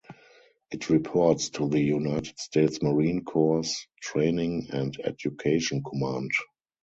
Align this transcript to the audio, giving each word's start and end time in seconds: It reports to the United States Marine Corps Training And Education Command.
It 0.71 0.89
reports 0.89 1.49
to 1.51 1.69
the 1.69 1.79
United 1.79 2.39
States 2.39 2.81
Marine 2.81 3.23
Corps 3.23 3.69
Training 4.01 4.69
And 4.71 4.97
Education 5.03 5.83
Command. 5.83 6.31